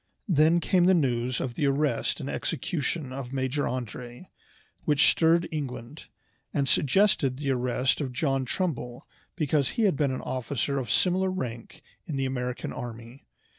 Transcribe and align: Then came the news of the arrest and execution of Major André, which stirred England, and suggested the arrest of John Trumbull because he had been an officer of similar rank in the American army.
Then 0.27 0.59
came 0.59 0.85
the 0.85 0.95
news 0.95 1.39
of 1.39 1.53
the 1.53 1.67
arrest 1.67 2.19
and 2.19 2.27
execution 2.27 3.13
of 3.13 3.31
Major 3.31 3.65
André, 3.65 4.29
which 4.83 5.07
stirred 5.11 5.47
England, 5.51 6.05
and 6.51 6.67
suggested 6.67 7.37
the 7.37 7.51
arrest 7.51 8.01
of 8.01 8.11
John 8.11 8.43
Trumbull 8.43 9.05
because 9.35 9.69
he 9.77 9.83
had 9.83 9.95
been 9.95 10.09
an 10.09 10.21
officer 10.21 10.79
of 10.79 10.89
similar 10.89 11.29
rank 11.29 11.83
in 12.07 12.15
the 12.17 12.25
American 12.25 12.73
army. 12.73 13.25